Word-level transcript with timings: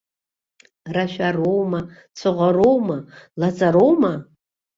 Рашәароума, 0.93 1.79
цәаӷәароума, 2.17 2.97
лаҵароума?! 3.39 4.13